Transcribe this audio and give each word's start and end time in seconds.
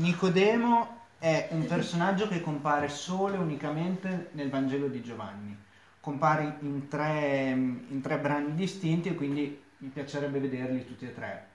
Nicodemo 0.00 0.98
è 1.18 1.48
un 1.50 1.66
personaggio 1.66 2.26
che 2.26 2.40
compare 2.40 2.88
solo 2.88 3.34
e 3.34 3.38
unicamente 3.38 4.30
nel 4.32 4.48
Vangelo 4.48 4.88
di 4.88 5.02
Giovanni. 5.02 5.54
Compare 6.00 6.56
in 6.60 6.88
tre, 6.88 7.50
in 7.50 8.00
tre 8.02 8.18
brani 8.18 8.54
distinti 8.54 9.10
e 9.10 9.14
quindi 9.14 9.62
mi 9.76 9.88
piacerebbe 9.88 10.40
vederli 10.40 10.86
tutti 10.86 11.04
e 11.04 11.12
tre. 11.14 11.48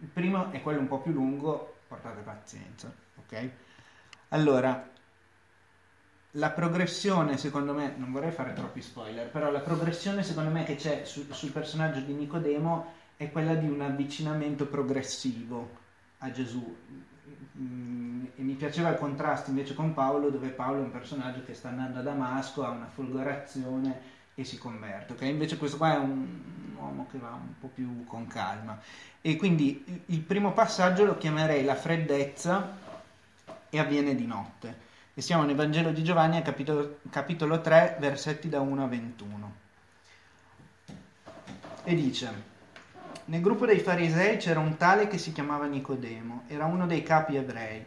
Il 0.00 0.08
primo 0.08 0.50
è 0.50 0.60
quello 0.60 0.80
un 0.80 0.88
po' 0.88 0.98
più 0.98 1.12
lungo, 1.12 1.76
portate 1.86 2.22
pazienza, 2.22 2.92
ok? 3.14 3.50
Allora, 4.30 4.90
la 6.32 6.50
progressione, 6.50 7.38
secondo 7.38 7.74
me, 7.74 7.94
non 7.96 8.10
vorrei 8.10 8.32
fare 8.32 8.54
troppi 8.54 8.82
spoiler, 8.82 9.30
però 9.30 9.52
la 9.52 9.60
progressione, 9.60 10.24
secondo 10.24 10.50
me, 10.50 10.64
che 10.64 10.74
c'è 10.74 11.04
su, 11.04 11.30
sul 11.30 11.52
personaggio 11.52 12.00
di 12.00 12.12
Nicodemo 12.12 12.92
è 13.16 13.30
quella 13.30 13.54
di 13.54 13.68
un 13.68 13.80
avvicinamento 13.82 14.66
progressivo 14.66 15.82
a 16.18 16.32
Gesù 16.32 16.76
Mm, 17.58 18.24
e 18.36 18.42
mi 18.42 18.54
piaceva 18.54 18.90
il 18.90 18.98
contrasto 18.98 19.50
invece 19.50 19.74
con 19.74 19.94
Paolo 19.94 20.28
dove 20.30 20.48
Paolo 20.48 20.80
è 20.80 20.84
un 20.84 20.90
personaggio 20.90 21.44
che 21.44 21.54
sta 21.54 21.68
andando 21.68 22.00
a 22.00 22.02
Damasco 22.02 22.64
ha 22.64 22.70
una 22.70 22.88
folgorazione 22.92 24.12
e 24.34 24.44
si 24.44 24.58
converte 24.58 25.12
ok? 25.12 25.22
Invece 25.22 25.56
questo 25.56 25.76
qua 25.76 25.94
è 25.94 25.98
un, 25.98 26.26
uomo 26.76 27.06
che 27.10 27.18
va 27.18 27.30
un 27.30 27.54
po' 27.58 27.68
più 27.68 28.04
con 28.04 28.26
calma. 28.26 28.78
E 29.20 29.36
quindi 29.36 30.02
il 30.06 30.20
primo 30.20 30.52
passaggio 30.52 31.04
lo 31.04 31.16
chiamerei 31.16 31.64
la 31.64 31.76
freddezza 31.76 32.76
e 33.70 33.78
avviene 33.78 34.14
di 34.14 34.26
notte. 34.26 34.92
E 35.14 35.22
siamo 35.22 35.44
nel 35.44 35.54
Vangelo 35.54 35.92
di 35.92 36.02
Giovanni 36.02 36.42
capitolo, 36.42 36.98
capitolo 37.08 37.60
3 37.60 37.96
versetti 38.00 38.48
da 38.48 38.60
1 38.60 38.82
a 38.82 38.86
21 38.86 39.62
e 41.84 41.94
dice 41.94 42.52
nel 43.26 43.40
gruppo 43.40 43.64
dei 43.64 43.78
farisei 43.78 44.36
c'era 44.36 44.60
un 44.60 44.76
tale 44.76 45.08
che 45.08 45.18
si 45.18 45.32
chiamava 45.32 45.66
Nicodemo, 45.66 46.44
era 46.46 46.66
uno 46.66 46.86
dei 46.86 47.02
capi 47.02 47.36
ebrei. 47.36 47.84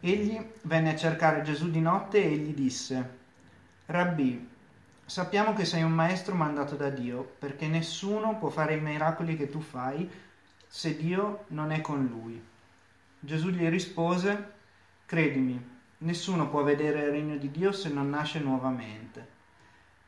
Egli 0.00 0.40
venne 0.62 0.92
a 0.92 0.96
cercare 0.96 1.42
Gesù 1.42 1.70
di 1.70 1.80
notte 1.80 2.22
e 2.22 2.36
gli 2.36 2.54
disse, 2.54 3.18
Rabbi, 3.86 4.48
sappiamo 5.04 5.52
che 5.52 5.64
sei 5.64 5.82
un 5.82 5.92
maestro 5.92 6.34
mandato 6.34 6.74
da 6.74 6.88
Dio, 6.88 7.34
perché 7.38 7.66
nessuno 7.66 8.38
può 8.38 8.48
fare 8.48 8.74
i 8.74 8.80
miracoli 8.80 9.36
che 9.36 9.50
tu 9.50 9.60
fai 9.60 10.08
se 10.66 10.96
Dio 10.96 11.44
non 11.48 11.70
è 11.70 11.80
con 11.82 12.06
lui. 12.06 12.42
Gesù 13.20 13.50
gli 13.50 13.68
rispose, 13.68 14.52
Credimi, 15.04 15.62
nessuno 15.98 16.48
può 16.48 16.62
vedere 16.62 17.00
il 17.02 17.10
regno 17.10 17.36
di 17.36 17.50
Dio 17.50 17.72
se 17.72 17.90
non 17.90 18.08
nasce 18.08 18.40
nuovamente. 18.40 19.40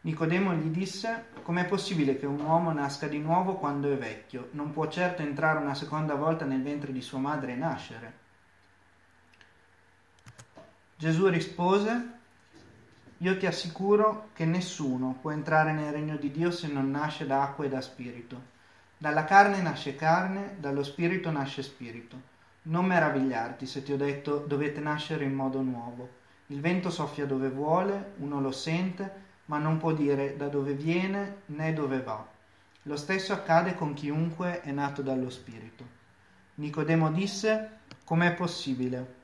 Nicodemo 0.05 0.52
gli 0.52 0.69
disse, 0.69 1.28
com'è 1.42 1.64
possibile 1.64 2.19
che 2.19 2.27
un 2.27 2.38
uomo 2.41 2.72
nasca 2.72 3.06
di 3.06 3.19
nuovo 3.19 3.55
quando 3.55 3.91
è 3.91 3.97
vecchio? 3.97 4.48
Non 4.50 4.70
può 4.70 4.86
certo 4.88 5.22
entrare 5.22 5.58
una 5.58 5.74
seconda 5.74 6.14
volta 6.14 6.44
nel 6.44 6.62
ventre 6.62 6.92
di 6.92 7.00
sua 7.00 7.19
madre 7.19 7.52
e 7.52 7.56
nascere. 7.56 8.12
Gesù 10.97 11.27
rispose, 11.28 12.08
io 13.16 13.38
ti 13.38 13.47
assicuro 13.47 14.28
che 14.34 14.44
nessuno 14.44 15.16
può 15.22 15.30
entrare 15.30 15.72
nel 15.72 15.91
regno 15.91 16.19
di 16.19 16.30
Dio 16.30 16.50
se 16.50 16.66
non 16.66 16.91
nasce 16.91 17.27
da 17.27 17.42
acqua 17.42 17.64
e 17.64 17.70
da 17.70 17.80
spirito. 17.80 18.52
Dalla 18.98 19.25
carne 19.25 19.62
nasce 19.62 19.97
carne, 19.97 20.56
dallo 20.58 20.82
spirito 20.82 21.30
nasce 21.30 21.62
spirito. 21.62 22.20
Non 22.64 22.84
meravigliarti 22.84 23.64
se 23.64 23.82
ti 23.82 23.92
ho 23.92 23.97
detto 23.97 24.36
dovete 24.36 24.80
nascere 24.80 25.25
in 25.25 25.32
modo 25.32 25.62
nuovo. 25.62 26.10
Il 26.48 26.60
vento 26.60 26.91
soffia 26.91 27.25
dove 27.25 27.48
vuole, 27.48 28.12
uno 28.19 28.38
lo 28.38 28.50
sente, 28.50 29.23
ma 29.47 29.59
non 29.59 29.78
può 29.78 29.92
dire 29.92 30.37
da 30.37 30.48
dove 30.48 30.75
viene 30.75 31.42
né 31.47 31.73
dove 31.73 32.00
va. 32.00 32.27
Lo 32.83 32.97
stesso 32.97 33.33
accade 33.33 33.75
con 33.75 33.95
chiunque 33.95 34.61
è 34.61 34.70
nato 34.70 35.03
dallo 35.03 35.31
Spirito. 35.31 36.03
Nicodemo 36.56 37.11
disse, 37.11 37.78
com'è 38.05 38.34
possibile? 38.34 39.15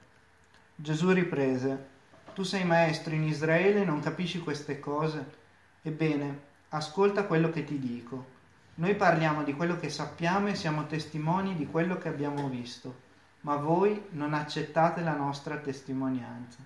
Gesù 0.74 1.10
riprese, 1.10 1.88
tu 2.34 2.42
sei 2.42 2.64
maestro 2.64 3.14
in 3.14 3.24
Israele 3.24 3.82
e 3.82 3.84
non 3.84 4.00
capisci 4.00 4.40
queste 4.40 4.80
cose? 4.80 5.38
Ebbene, 5.82 6.40
ascolta 6.70 7.24
quello 7.24 7.50
che 7.50 7.64
ti 7.64 7.78
dico. 7.78 8.38
Noi 8.76 8.94
parliamo 8.94 9.42
di 9.42 9.54
quello 9.54 9.78
che 9.78 9.90
sappiamo 9.90 10.48
e 10.48 10.54
siamo 10.54 10.86
testimoni 10.86 11.54
di 11.54 11.66
quello 11.66 11.98
che 11.98 12.08
abbiamo 12.08 12.48
visto, 12.48 13.08
ma 13.42 13.56
voi 13.56 14.06
non 14.10 14.32
accettate 14.32 15.02
la 15.02 15.14
nostra 15.14 15.58
testimonianza. 15.58 16.58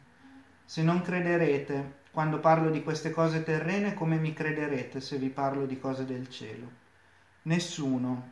Se 0.64 0.82
non 0.82 1.02
crederete 1.02 2.02
quando 2.14 2.38
parlo 2.38 2.70
di 2.70 2.84
queste 2.84 3.10
cose 3.10 3.42
terrene, 3.42 3.92
come 3.92 4.18
mi 4.18 4.32
crederete 4.32 5.00
se 5.00 5.18
vi 5.18 5.30
parlo 5.30 5.66
di 5.66 5.80
cose 5.80 6.04
del 6.04 6.30
cielo? 6.30 6.70
Nessuno 7.42 8.30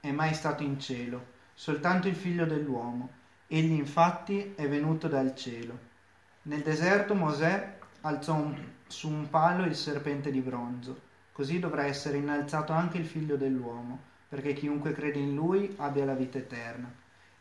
è 0.00 0.10
mai 0.10 0.34
stato 0.34 0.64
in 0.64 0.80
cielo, 0.80 1.24
soltanto 1.54 2.08
il 2.08 2.16
figlio 2.16 2.46
dell'uomo. 2.46 3.10
Egli 3.46 3.74
infatti 3.74 4.54
è 4.56 4.68
venuto 4.68 5.06
dal 5.06 5.36
cielo. 5.36 5.78
Nel 6.42 6.62
deserto 6.62 7.14
Mosè 7.14 7.78
alzò 8.00 8.34
un, 8.34 8.60
su 8.88 9.08
un 9.08 9.30
palo 9.30 9.66
il 9.66 9.76
serpente 9.76 10.32
di 10.32 10.40
bronzo. 10.40 11.00
Così 11.30 11.60
dovrà 11.60 11.84
essere 11.84 12.16
innalzato 12.16 12.72
anche 12.72 12.98
il 12.98 13.06
figlio 13.06 13.36
dell'uomo, 13.36 14.00
perché 14.28 14.52
chiunque 14.52 14.90
crede 14.90 15.20
in 15.20 15.36
lui 15.36 15.72
abbia 15.78 16.04
la 16.04 16.14
vita 16.14 16.38
eterna. 16.38 16.92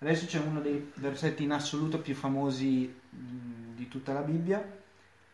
Adesso 0.05 0.27
c'è 0.27 0.39
uno 0.39 0.61
dei 0.61 0.91
versetti 0.97 1.41
in 1.41 1.51
assoluto 1.51 1.99
più 1.99 2.13
famosi 2.13 2.95
di 3.09 3.87
tutta 3.87 4.13
la 4.13 4.19
Bibbia, 4.19 4.63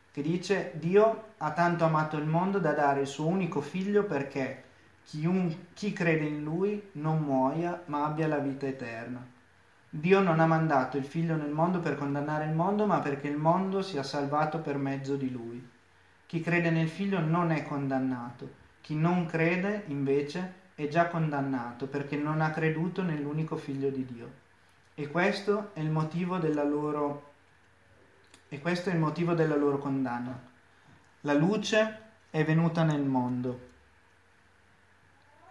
che 0.10 0.22
dice 0.22 0.72
Dio 0.76 1.34
ha 1.40 1.52
tanto 1.52 1.84
amato 1.84 2.16
il 2.16 2.24
mondo 2.24 2.58
da 2.58 2.72
dare 2.72 3.02
il 3.02 3.08
suo 3.08 3.28
unico 3.28 3.60
figlio 3.60 4.06
perché 4.06 4.64
chiun, 5.04 5.54
chi 5.74 5.92
crede 5.92 6.24
in 6.24 6.42
lui 6.42 6.82
non 6.94 7.20
muoia 7.20 7.84
ma 7.88 8.06
abbia 8.06 8.30
la 8.30 8.38
vita 8.38 8.66
eterna. 8.66 9.22
Dio 9.90 10.22
non 10.22 10.40
ha 10.40 10.46
mandato 10.46 10.96
il 10.96 11.04
figlio 11.04 11.36
nel 11.36 11.52
mondo 11.52 11.82
per 11.82 11.98
condannare 11.98 12.46
il 12.46 12.54
mondo 12.54 12.86
ma 12.86 13.00
perché 13.00 13.28
il 13.28 13.36
mondo 13.36 13.82
sia 13.82 14.04
salvato 14.04 14.60
per 14.60 14.78
mezzo 14.78 15.18
di 15.18 15.30
lui. 15.30 15.62
Chi 16.26 16.40
crede 16.40 16.70
nel 16.70 16.88
figlio 16.88 17.20
non 17.20 17.52
è 17.52 17.64
condannato, 17.64 18.50
chi 18.80 18.96
non 18.96 19.26
crede 19.26 19.84
invece 19.88 20.54
è 20.76 20.88
già 20.88 21.10
condannato 21.10 21.88
perché 21.88 22.16
non 22.16 22.40
ha 22.40 22.52
creduto 22.52 23.02
nell'unico 23.02 23.58
figlio 23.58 23.90
di 23.90 24.06
Dio. 24.06 24.42
E 25.02 25.08
questo 25.10 25.72
è 25.74 25.80
il 25.80 25.90
motivo 25.90 26.38
della 26.38 26.64
loro 26.64 27.32
motivo 29.00 29.34
della 29.34 29.56
loro 29.56 29.80
condanna. 29.80 30.40
La 31.22 31.34
luce 31.34 32.02
è 32.30 32.46
venuta 32.46 32.84
nel 32.84 33.02
mondo, 33.02 33.70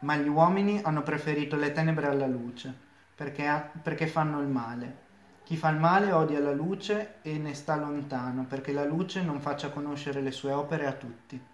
ma 0.01 0.15
gli 0.15 0.29
uomini 0.29 0.81
hanno 0.85 1.03
preferito 1.03 1.57
le 1.57 1.73
tenebre 1.73 2.07
alla 2.07 2.29
luce, 2.29 2.73
perché, 3.13 3.71
perché 3.83 4.07
fanno 4.07 4.41
il 4.41 4.47
male. 4.47 5.09
Chi 5.43 5.57
fa 5.57 5.71
il 5.71 5.79
male 5.81 6.13
odia 6.13 6.39
la 6.39 6.53
luce 6.53 7.15
e 7.23 7.37
ne 7.37 7.53
sta 7.55 7.75
lontano, 7.75 8.45
perché 8.45 8.71
la 8.71 8.85
luce 8.85 9.21
non 9.21 9.41
faccia 9.41 9.71
conoscere 9.71 10.21
le 10.21 10.31
sue 10.31 10.53
opere 10.53 10.87
a 10.87 10.93
tutti. 10.93 11.45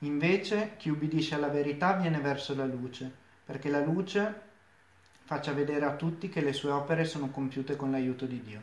Invece 0.00 0.74
chi 0.76 0.88
ubbidisce 0.88 1.36
alla 1.36 1.46
verità 1.46 1.92
viene 1.92 2.18
verso 2.18 2.52
la 2.56 2.66
luce, 2.66 3.08
perché 3.44 3.68
la 3.68 3.80
luce 3.80 4.50
faccia 5.32 5.54
vedere 5.54 5.86
a 5.86 5.94
tutti 5.94 6.28
che 6.28 6.42
le 6.42 6.52
sue 6.52 6.70
opere 6.70 7.06
sono 7.06 7.30
compiute 7.30 7.74
con 7.74 7.90
l'aiuto 7.90 8.26
di 8.26 8.42
Dio. 8.42 8.60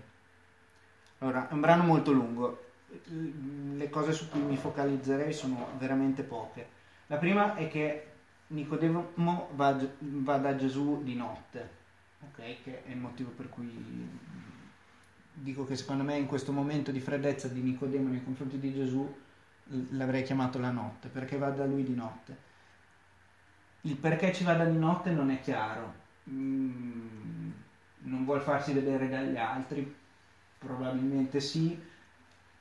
Allora, 1.18 1.50
è 1.50 1.54
un 1.54 1.62
brano 1.62 1.84
molto 1.84 2.12
lungo, 2.12 2.66
le 3.74 3.90
cose 3.90 4.12
su 4.12 4.30
cui 4.30 4.42
mi 4.42 4.56
focalizzerei 4.56 5.34
sono 5.34 5.70
veramente 5.80 6.22
poche. 6.22 6.68
La 7.08 7.18
prima 7.18 7.56
è 7.56 7.68
che 7.68 8.06
Nicodemo 8.48 9.48
va, 9.56 9.76
va 9.98 10.38
da 10.38 10.56
Gesù 10.56 11.02
di 11.04 11.16
notte, 11.16 11.70
okay? 12.30 12.58
che 12.62 12.84
è 12.86 12.92
il 12.92 12.98
motivo 12.98 13.32
per 13.32 13.50
cui 13.50 14.08
dico 15.34 15.66
che 15.66 15.76
secondo 15.76 16.04
me 16.04 16.18
in 16.18 16.28
questo 16.28 16.52
momento 16.52 16.92
di 16.92 17.00
freddezza 17.00 17.48
di 17.48 17.62
Nicodemo 17.62 18.10
nei 18.10 18.24
confronti 18.24 18.60
di 18.60 18.76
Gesù 18.76 19.12
l'avrei 19.94 20.22
chiamato 20.22 20.60
la 20.60 20.70
notte, 20.70 21.08
perché 21.08 21.36
va 21.36 21.50
da 21.50 21.66
lui 21.66 21.84
di 21.84 21.96
notte. 21.96 22.38
Il 23.82 23.96
perché 23.96 24.32
ci 24.34 24.44
vada 24.44 24.66
di 24.66 24.78
notte 24.78 25.10
non 25.10 25.32
è 25.32 25.40
chiaro, 25.40 26.08
mm, 26.30 27.52
non 28.02 28.26
vuol 28.26 28.42
farsi 28.42 28.74
vedere 28.74 29.10
dagli 29.10 29.38
altri, 29.38 29.96
probabilmente 30.58 31.40
sì, 31.40 31.78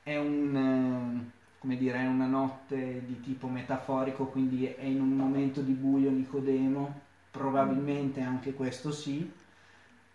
è, 0.03 0.17
un, 0.17 0.55
eh, 0.55 1.31
come 1.59 1.77
dire, 1.77 1.99
è 1.99 2.07
una 2.07 2.27
notte 2.27 3.03
di 3.05 3.19
tipo 3.21 3.47
metaforico, 3.47 4.25
quindi 4.27 4.65
è 4.65 4.83
in 4.83 5.01
un 5.01 5.15
momento 5.15 5.61
di 5.61 5.73
buio 5.73 6.11
Nicodemo, 6.11 7.01
probabilmente 7.31 8.21
anche 8.21 8.53
questo 8.53 8.91
sì, 8.91 9.31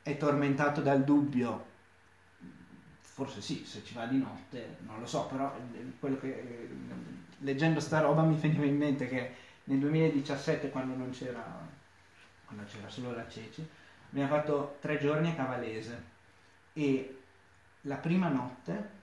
è 0.03 0.17
tormentato 0.17 0.81
dal 0.83 1.05
dubbio, 1.05 1.65
forse 3.01 3.41
sì, 3.41 3.65
se 3.65 3.83
ci 3.85 3.95
va 3.95 4.06
di 4.06 4.19
notte, 4.19 4.79
non 4.87 4.99
lo 4.99 5.06
so, 5.06 5.27
però 5.27 5.55
quello 6.01 6.19
che, 6.19 6.69
leggendo 7.39 7.81
sta 7.81 8.01
roba 8.01 8.23
mi 8.23 8.35
veniva 8.35 8.65
in 8.65 8.77
mente 8.77 9.06
che 9.09 9.35
nel 9.65 9.79
2017 9.79 10.71
quando 10.71 10.97
non 10.97 11.11
c'era, 11.11 11.67
quando 12.55 12.71
c'era 12.71 12.89
solo 12.89 13.12
la 13.12 13.29
Ceci, 13.29 13.69
abbiamo 14.11 14.29
fatto 14.29 14.79
tre 14.81 14.99
giorni 14.99 15.31
a 15.31 15.35
Cavalese 15.35 16.03
e 16.73 17.23
la 17.83 17.97
prima 17.97 18.29
notte 18.29 19.03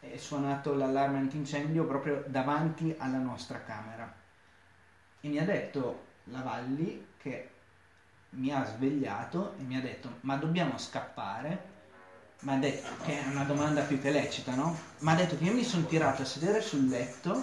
è 0.00 0.16
suonato 0.16 0.74
l'allarme 0.74 1.18
antincendio 1.18 1.86
proprio 1.86 2.24
davanti 2.26 2.94
alla 2.98 3.18
nostra 3.18 3.62
camera 3.62 4.12
e 5.20 5.28
mi 5.28 5.38
ha 5.38 5.44
detto 5.44 6.06
la 6.24 6.42
Valli 6.42 7.06
che 7.16 7.50
mi 8.30 8.52
ha 8.52 8.64
svegliato 8.64 9.54
e 9.58 9.62
mi 9.62 9.76
ha 9.76 9.80
detto 9.80 10.18
ma 10.20 10.36
dobbiamo 10.36 10.76
scappare? 10.76 11.72
Mi 12.40 12.52
ha 12.52 12.58
detto 12.58 12.88
che 13.04 13.22
è 13.22 13.26
una 13.28 13.44
domanda 13.44 13.82
più 13.82 13.98
che 14.00 14.10
lecita, 14.10 14.54
no? 14.54 14.76
Mi 14.98 15.10
ha 15.10 15.14
detto 15.14 15.38
che 15.38 15.44
io 15.44 15.54
mi 15.54 15.64
sono 15.64 15.86
tirato 15.86 16.22
a 16.22 16.26
sedere 16.26 16.60
sul 16.60 16.88
letto, 16.88 17.42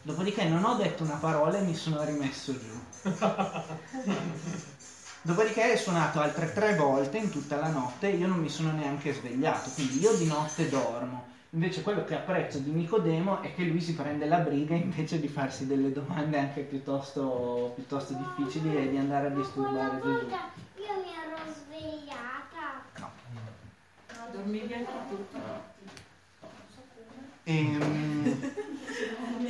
dopodiché 0.00 0.48
non 0.48 0.64
ho 0.64 0.76
detto 0.76 1.02
una 1.02 1.16
parola 1.16 1.58
e 1.58 1.62
mi 1.62 1.74
sono 1.74 2.02
rimesso 2.04 2.58
giù. 2.58 2.83
Dopodiché 5.22 5.72
è 5.72 5.76
suonato 5.76 6.20
altre 6.20 6.52
tre 6.52 6.74
volte 6.74 7.18
in 7.18 7.30
tutta 7.30 7.56
la 7.56 7.68
notte 7.68 8.10
e 8.10 8.16
io 8.16 8.26
non 8.26 8.38
mi 8.38 8.48
sono 8.48 8.72
neanche 8.72 9.12
svegliato, 9.12 9.70
quindi 9.70 10.00
io 10.00 10.14
di 10.14 10.26
notte 10.26 10.68
dormo. 10.68 11.32
Invece 11.50 11.82
quello 11.82 12.04
che 12.04 12.16
apprezzo 12.16 12.58
di 12.58 12.70
Nicodemo 12.70 13.42
è 13.42 13.54
che 13.54 13.62
lui 13.64 13.80
si 13.80 13.94
prende 13.94 14.26
la 14.26 14.38
briga 14.38 14.74
invece 14.74 15.20
di 15.20 15.28
farsi 15.28 15.66
delle 15.66 15.92
domande 15.92 16.38
anche 16.38 16.62
piuttosto, 16.62 17.72
piuttosto 17.74 18.14
difficili 18.14 18.74
e 18.76 18.88
di 18.90 18.96
andare 18.96 19.26
a 19.28 19.30
disturbare 19.30 20.00
Gesù. 20.02 20.26
Io 20.26 20.26
mi 20.26 20.36
ero 21.14 21.36
svegliata. 21.52 22.82
No. 22.98 23.10
Dormivi 24.32 24.74
anche 24.74 24.92
tu. 25.08 25.24
Ehm... 27.44 28.52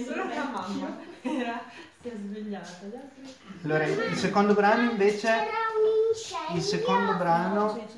Solo 0.05 0.25
mia 0.27 0.45
mamma 0.45 0.99
era, 1.23 1.63
si 2.05 2.11
è 2.11 2.13
svegliata. 2.17 2.69
Allora, 3.63 3.87
il 3.87 4.17
secondo 4.17 4.53
brano 4.53 4.91
invece... 4.91 5.29
Il 6.55 6.63
secondo 6.63 7.17
brano, 7.17 7.89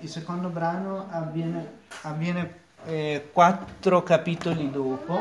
il 0.00 0.08
secondo 0.08 0.48
brano 0.48 1.08
avviene, 1.10 1.78
avviene 2.02 2.60
eh, 2.84 3.30
quattro 3.32 4.02
capitoli 4.02 4.70
dopo. 4.70 5.18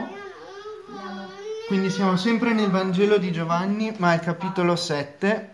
Quindi 1.68 1.90
siamo 1.90 2.16
sempre 2.18 2.54
nel 2.54 2.70
Vangelo 2.70 3.18
di 3.18 3.32
Giovanni, 3.32 3.96
ma 3.98 4.12
al 4.12 4.20
capitolo 4.20 4.76
7, 4.76 5.50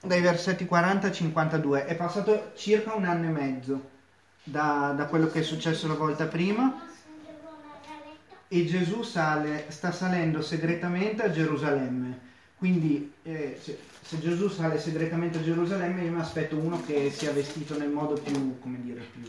dai 0.00 0.20
versetti 0.22 0.64
40 0.64 1.08
a 1.08 1.12
52. 1.12 1.84
È 1.84 1.94
passato 1.96 2.52
circa 2.54 2.94
un 2.94 3.04
anno 3.04 3.26
e 3.26 3.30
mezzo 3.30 3.88
da, 4.42 4.94
da 4.96 5.04
quello 5.06 5.26
che 5.26 5.40
è 5.40 5.42
successo 5.42 5.86
la 5.86 5.94
volta 5.94 6.26
prima 6.26 6.86
e 8.48 8.64
Gesù 8.64 9.02
sale, 9.02 9.66
sta 9.68 9.92
salendo 9.92 10.40
segretamente 10.40 11.22
a 11.22 11.30
Gerusalemme. 11.30 12.27
Quindi 12.58 13.12
eh, 13.22 13.56
se, 13.60 13.78
se, 14.02 14.18
Gesù 14.18 14.48
sale 14.48 14.80
segretamente 14.80 15.38
a 15.38 15.42
Gerusalemme 15.42 16.02
io 16.02 16.10
mi 16.10 16.20
aspetto 16.20 16.56
uno 16.56 16.82
che 16.84 17.10
sia 17.10 17.30
vestito 17.30 17.78
nel 17.78 17.88
modo 17.88 18.14
più, 18.14 18.58
come 18.58 18.80
dire, 18.82 19.00
più 19.00 19.22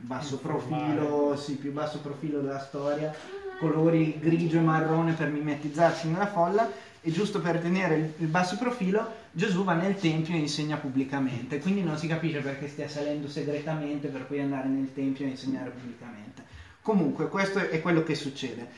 basso 0.00 0.38
profilo, 0.38 1.36
sì, 1.36 1.54
più 1.54 1.72
basso 1.72 2.00
profilo 2.00 2.40
della 2.40 2.58
storia, 2.58 3.14
colori 3.60 4.18
grigio 4.18 4.58
e 4.58 4.62
marrone 4.62 5.12
per 5.12 5.28
mimetizzarsi 5.28 6.08
nella 6.08 6.26
folla 6.26 6.68
e 7.00 7.10
giusto 7.12 7.40
per 7.40 7.60
tenere 7.60 7.94
il, 7.94 8.12
il 8.18 8.26
basso 8.26 8.56
profilo 8.58 9.18
Gesù 9.32 9.62
va 9.62 9.74
nel 9.74 9.94
tempio 9.94 10.34
e 10.34 10.38
insegna 10.38 10.76
pubblicamente, 10.76 11.60
quindi 11.60 11.84
non 11.84 11.96
si 11.96 12.08
capisce 12.08 12.40
perché 12.40 12.66
stia 12.66 12.88
salendo 12.88 13.28
segretamente 13.28 14.08
per 14.08 14.24
poi 14.26 14.40
andare 14.40 14.66
nel 14.66 14.92
tempio 14.92 15.24
e 15.24 15.28
insegnare 15.28 15.70
pubblicamente. 15.70 16.42
Comunque 16.82 17.28
questo 17.28 17.60
è 17.60 17.80
quello 17.80 18.02
che 18.02 18.16
succede. 18.16 18.68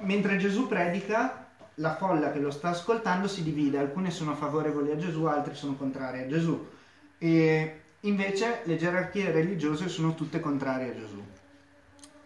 Mentre 0.00 0.38
Gesù 0.38 0.66
predica, 0.66 1.39
la 1.76 1.96
folla 1.96 2.32
che 2.32 2.38
lo 2.38 2.50
sta 2.50 2.70
ascoltando 2.70 3.28
si 3.28 3.42
divide, 3.42 3.78
alcune 3.78 4.10
sono 4.10 4.34
favorevoli 4.34 4.90
a 4.90 4.96
Gesù, 4.96 5.24
altre 5.24 5.54
sono 5.54 5.76
contrarie 5.76 6.24
a 6.24 6.28
Gesù. 6.28 6.68
E 7.18 7.80
Invece 8.04 8.62
le 8.64 8.76
gerarchie 8.76 9.30
religiose 9.30 9.88
sono 9.88 10.14
tutte 10.14 10.40
contrarie 10.40 10.90
a 10.90 10.94
Gesù. 10.94 11.22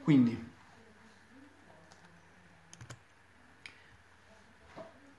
Quindi, 0.05 0.51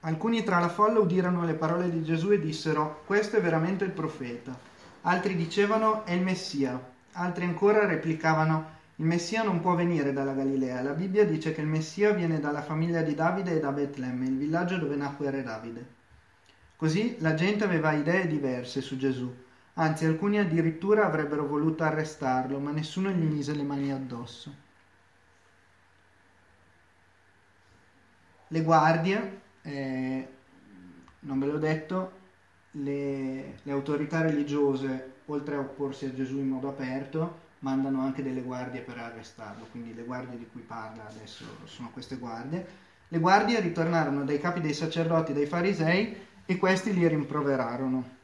alcuni 0.01 0.44
tra 0.44 0.60
la 0.60 0.69
folla 0.69 1.00
udirono 1.00 1.44
le 1.44 1.56
parole 1.56 1.89
di 1.89 2.04
Gesù 2.04 2.31
e 2.31 2.39
dissero, 2.39 3.01
questo 3.06 3.36
è 3.36 3.42
veramente 3.42 3.83
il 3.83 3.92
profeta. 3.92 4.57
Altri 5.01 5.36
dicevano, 5.36 6.06
è 6.06 6.13
il 6.13 6.22
Messia. 6.22 6.94
Altri 7.13 7.44
ancora 7.44 7.86
replicavano, 7.86 8.75
il 8.97 9.06
Messia 9.06 9.44
non 9.44 9.59
può 9.59 9.75
venire 9.75 10.13
dalla 10.13 10.33
Galilea. 10.33 10.81
La 10.81 10.94
Bibbia 10.94 11.25
dice 11.25 11.53
che 11.53 11.62
il 11.62 11.68
Messia 11.68 12.12
viene 12.12 12.39
dalla 12.39 12.62
famiglia 12.62 13.01
di 13.01 13.15
Davide 13.15 13.56
e 13.56 13.59
da 13.59 13.71
Betlemme, 13.71 14.25
il 14.25 14.38
villaggio 14.38 14.77
dove 14.77 14.95
nacque 14.95 15.30
Re 15.30 15.44
Davide. 15.44 15.86
Così 16.75 17.18
la 17.19 17.33
gente 17.33 17.63
aveva 17.63 17.94
idee 17.94 18.27
diverse 18.27 18.81
su 18.81 18.97
Gesù 18.97 19.33
Anzi, 19.77 20.06
alcuni 20.06 20.39
addirittura 20.39 21.06
avrebbero 21.06 21.45
voluto 21.45 21.83
arrestarlo, 21.83 22.59
ma 22.59 22.71
nessuno 22.71 23.09
gli 23.09 23.24
mise 23.24 23.53
le 23.53 23.63
mani 23.63 23.92
addosso. 23.92 24.53
Le 28.48 28.62
guardie, 28.62 29.41
eh, 29.63 30.27
non 31.19 31.39
ve 31.39 31.45
l'ho 31.45 31.57
detto, 31.57 32.12
le, 32.71 33.57
le 33.63 33.71
autorità 33.71 34.21
religiose, 34.21 35.15
oltre 35.25 35.56
a 35.56 35.59
opporsi 35.59 36.06
a 36.06 36.13
Gesù 36.13 36.38
in 36.38 36.48
modo 36.48 36.69
aperto, 36.69 37.41
mandano 37.65 38.01
anche 38.01 38.21
delle 38.21 38.44
guardie 38.44 38.81
per 38.81 39.00
arrestarlo, 39.00 39.65
quindi 39.71 39.95
le 39.95 40.03
guardie 40.03 40.38
di 40.38 40.47
cui 40.51 40.62
parla 40.62 41.07
adesso 41.07 41.45
sono 41.63 41.89
queste 41.89 42.17
guardie. 42.17 42.67
Le 43.07 43.17
guardie 43.17 43.59
ritornarono 43.59 44.23
dai 44.23 44.39
capi 44.39 44.62
dei 44.62 44.73
sacerdoti 44.73 45.31
e 45.31 45.33
dai 45.33 45.47
farisei 45.47 46.15
e 46.45 46.57
questi 46.57 46.94
li 46.94 47.07
rimproverarono 47.07 48.15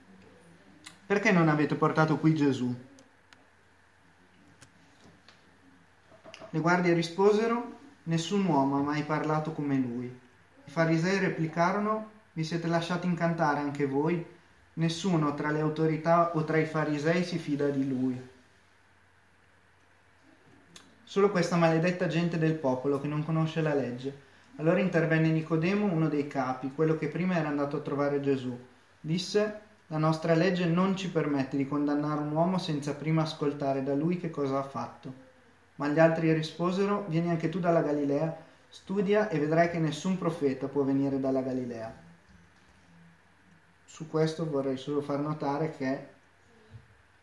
perché 1.11 1.33
non 1.33 1.49
avete 1.49 1.75
portato 1.75 2.17
qui 2.17 2.33
Gesù? 2.33 2.73
Le 6.49 6.59
guardie 6.61 6.93
risposero, 6.93 7.79
nessun 8.03 8.45
uomo 8.45 8.77
ha 8.77 8.81
mai 8.81 9.03
parlato 9.03 9.51
come 9.51 9.75
lui. 9.75 10.05
I 10.05 10.71
farisei 10.71 11.19
replicarono, 11.19 12.11
vi 12.31 12.45
siete 12.45 12.67
lasciati 12.67 13.07
incantare 13.07 13.59
anche 13.59 13.87
voi? 13.87 14.25
Nessuno 14.75 15.33
tra 15.33 15.51
le 15.51 15.59
autorità 15.59 16.33
o 16.33 16.45
tra 16.45 16.55
i 16.59 16.65
farisei 16.65 17.25
si 17.25 17.37
fida 17.37 17.67
di 17.67 17.85
lui. 17.85 18.30
Solo 21.11 21.29
questa 21.29 21.57
maledetta 21.57 22.07
gente 22.07 22.37
del 22.37 22.53
popolo 22.53 23.01
che 23.01 23.07
non 23.09 23.25
conosce 23.25 23.59
la 23.59 23.73
legge. 23.73 24.15
Allora 24.55 24.79
intervenne 24.79 25.27
Nicodemo, 25.27 25.91
uno 25.91 26.07
dei 26.07 26.25
capi, 26.25 26.71
quello 26.73 26.97
che 26.97 27.09
prima 27.09 27.35
era 27.35 27.49
andato 27.49 27.75
a 27.75 27.81
trovare 27.81 28.21
Gesù. 28.21 28.57
Disse, 29.01 29.59
la 29.87 29.97
nostra 29.97 30.35
legge 30.35 30.67
non 30.67 30.95
ci 30.95 31.11
permette 31.11 31.57
di 31.57 31.67
condannare 31.67 32.21
un 32.21 32.31
uomo 32.31 32.57
senza 32.59 32.95
prima 32.95 33.23
ascoltare 33.23 33.83
da 33.83 33.93
lui 33.93 34.19
che 34.19 34.29
cosa 34.29 34.59
ha 34.59 34.63
fatto. 34.63 35.13
Ma 35.75 35.89
gli 35.89 35.99
altri 35.99 36.31
risposero, 36.31 37.03
vieni 37.09 37.29
anche 37.29 37.49
tu 37.49 37.59
dalla 37.59 37.81
Galilea, 37.81 38.33
studia 38.69 39.27
e 39.27 39.37
vedrai 39.37 39.69
che 39.69 39.79
nessun 39.79 40.17
profeta 40.17 40.69
può 40.69 40.83
venire 40.83 41.19
dalla 41.19 41.41
Galilea. 41.41 41.93
Su 43.83 44.07
questo 44.07 44.49
vorrei 44.49 44.77
solo 44.77 45.01
far 45.01 45.19
notare 45.19 45.75
che 45.75 46.07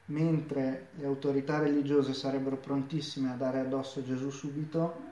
mentre 0.08 0.88
le 0.96 1.06
autorità 1.06 1.58
religiose 1.58 2.14
sarebbero 2.14 2.56
prontissime 2.56 3.30
a 3.30 3.36
dare 3.36 3.60
addosso 3.60 3.98
a 3.98 4.04
Gesù 4.04 4.30
subito, 4.30 5.06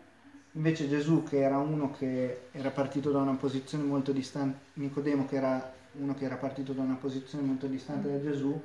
invece 0.52 0.88
Gesù 0.88 1.22
che 1.22 1.40
era 1.40 1.58
uno 1.58 1.90
che 1.90 2.48
era 2.52 2.70
partito 2.70 3.10
da 3.10 3.18
una 3.18 3.34
posizione 3.34 3.84
molto 3.84 4.12
distante, 4.12 4.58
Nicodemo 4.74 5.26
che 5.26 5.36
era 5.36 5.74
uno 5.92 6.14
che 6.14 6.24
era 6.24 6.36
partito 6.36 6.72
da 6.72 6.82
una 6.82 6.94
posizione 6.94 7.44
molto 7.44 7.66
distante 7.66 8.10
da 8.10 8.22
Gesù, 8.22 8.58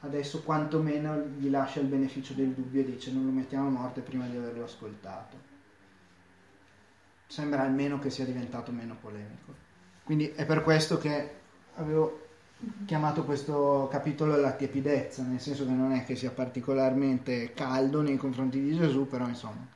adesso 0.00 0.42
quantomeno 0.42 1.16
gli 1.38 1.50
lascia 1.50 1.80
il 1.80 1.86
beneficio 1.86 2.32
del 2.34 2.50
dubbio 2.50 2.80
e 2.80 2.84
dice 2.84 3.12
non 3.12 3.24
lo 3.24 3.30
mettiamo 3.30 3.68
a 3.68 3.70
morte 3.70 4.00
prima 4.00 4.26
di 4.26 4.36
averlo 4.36 4.64
ascoltato. 4.64 5.54
Sembra 7.28 7.62
almeno 7.62 7.98
che 7.98 8.10
sia 8.10 8.24
diventato 8.24 8.70
meno 8.70 8.96
polemico. 9.00 9.54
Quindi 10.04 10.30
è 10.30 10.46
per 10.46 10.62
questo 10.62 10.98
che 10.98 11.30
avevo 11.74 12.25
chiamato 12.84 13.24
questo 13.24 13.88
capitolo 13.90 14.36
la 14.36 14.52
tiepidezza, 14.52 15.22
nel 15.22 15.40
senso 15.40 15.64
che 15.64 15.72
non 15.72 15.92
è 15.92 16.04
che 16.04 16.16
sia 16.16 16.30
particolarmente 16.30 17.52
caldo 17.52 18.00
nei 18.02 18.16
confronti 18.16 18.60
di 18.60 18.76
Gesù, 18.76 19.06
però 19.06 19.26
insomma. 19.26 19.66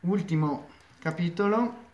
Ultimo 0.00 0.68
capitolo, 0.98 1.86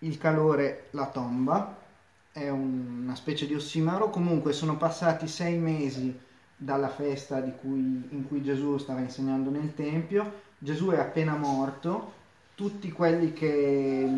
il 0.00 0.18
calore 0.18 0.88
la 0.90 1.06
tomba, 1.06 1.84
è 2.32 2.48
un, 2.48 3.02
una 3.02 3.14
specie 3.14 3.46
di 3.46 3.54
ossimaro, 3.54 4.10
comunque 4.10 4.52
sono 4.52 4.76
passati 4.76 5.26
sei 5.26 5.58
mesi 5.58 6.18
dalla 6.56 6.88
festa 6.88 7.40
cui, 7.42 8.08
in 8.10 8.24
cui 8.26 8.42
Gesù 8.42 8.78
stava 8.78 9.00
insegnando 9.00 9.50
nel 9.50 9.74
Tempio, 9.74 10.44
Gesù 10.58 10.88
è 10.88 10.98
appena 10.98 11.36
morto, 11.36 12.12
tutti 12.56 12.90
quelli 12.90 13.32
che, 13.32 14.10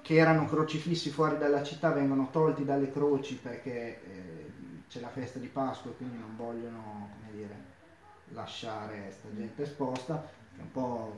che 0.00 0.14
erano 0.14 0.46
crocifissi 0.46 1.10
fuori 1.10 1.38
dalla 1.38 1.62
città 1.62 1.92
vengono 1.92 2.30
tolti 2.32 2.64
dalle 2.64 2.90
croci 2.90 3.36
perché 3.36 4.02
eh, 4.02 4.52
c'è 4.88 4.98
la 4.98 5.10
festa 5.10 5.38
di 5.38 5.46
Pasqua 5.46 5.92
e 5.92 5.96
quindi 5.96 6.16
non 6.18 6.34
vogliono 6.34 7.10
dire, 7.30 7.54
lasciare 8.30 9.02
questa 9.02 9.28
gente 9.36 9.62
esposta, 9.62 10.28
che 10.54 10.60
è 10.60 10.62
un 10.62 10.72
po' 10.72 11.14